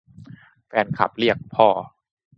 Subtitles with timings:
[0.67, 1.67] แฟนคลับเรียก: พ่อ